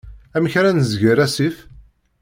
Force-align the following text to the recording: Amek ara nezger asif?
Amek 0.35 0.53
ara 0.59 0.71
nezger 0.77 1.17
asif? 1.25 1.57